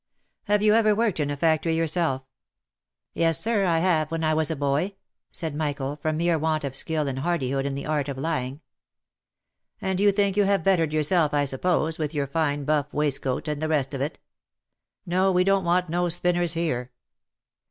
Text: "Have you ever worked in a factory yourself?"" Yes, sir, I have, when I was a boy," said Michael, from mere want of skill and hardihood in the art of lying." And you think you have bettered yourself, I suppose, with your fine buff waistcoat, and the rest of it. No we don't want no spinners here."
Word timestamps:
"Have 0.45 0.63
you 0.63 0.73
ever 0.73 0.95
worked 0.95 1.19
in 1.19 1.29
a 1.29 1.37
factory 1.37 1.75
yourself?"" 1.75 2.23
Yes, 3.13 3.39
sir, 3.39 3.65
I 3.65 3.77
have, 3.77 4.09
when 4.09 4.23
I 4.23 4.33
was 4.33 4.49
a 4.49 4.55
boy," 4.55 4.95
said 5.31 5.53
Michael, 5.53 5.95
from 5.95 6.17
mere 6.17 6.39
want 6.39 6.63
of 6.63 6.75
skill 6.75 7.07
and 7.07 7.19
hardihood 7.19 7.67
in 7.67 7.75
the 7.75 7.85
art 7.85 8.09
of 8.09 8.17
lying." 8.17 8.61
And 9.79 9.99
you 9.99 10.11
think 10.11 10.35
you 10.37 10.45
have 10.45 10.63
bettered 10.63 10.91
yourself, 10.91 11.35
I 11.35 11.45
suppose, 11.45 11.99
with 11.99 12.15
your 12.15 12.25
fine 12.25 12.65
buff 12.65 12.91
waistcoat, 12.95 13.47
and 13.47 13.61
the 13.61 13.67
rest 13.69 13.93
of 13.93 14.01
it. 14.01 14.19
No 15.05 15.31
we 15.31 15.43
don't 15.43 15.65
want 15.65 15.87
no 15.87 16.09
spinners 16.09 16.53
here." 16.53 16.91